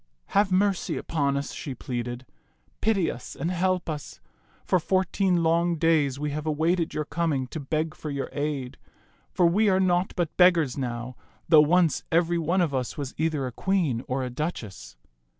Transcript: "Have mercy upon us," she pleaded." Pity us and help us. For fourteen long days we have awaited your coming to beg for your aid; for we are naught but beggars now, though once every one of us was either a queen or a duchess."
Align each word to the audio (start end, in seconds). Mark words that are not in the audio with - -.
"Have 0.41 0.51
mercy 0.51 0.97
upon 0.97 1.37
us," 1.37 1.53
she 1.53 1.75
pleaded." 1.75 2.25
Pity 2.81 3.11
us 3.11 3.35
and 3.35 3.51
help 3.51 3.87
us. 3.87 4.19
For 4.65 4.79
fourteen 4.79 5.43
long 5.43 5.75
days 5.75 6.17
we 6.17 6.31
have 6.31 6.47
awaited 6.47 6.95
your 6.95 7.05
coming 7.05 7.45
to 7.49 7.59
beg 7.59 7.93
for 7.93 8.09
your 8.09 8.27
aid; 8.33 8.79
for 9.29 9.45
we 9.45 9.69
are 9.69 9.79
naught 9.79 10.13
but 10.15 10.35
beggars 10.37 10.75
now, 10.75 11.15
though 11.47 11.61
once 11.61 12.03
every 12.11 12.39
one 12.39 12.61
of 12.61 12.73
us 12.73 12.97
was 12.97 13.13
either 13.19 13.45
a 13.45 13.51
queen 13.51 14.01
or 14.07 14.23
a 14.23 14.31
duchess." 14.31 14.97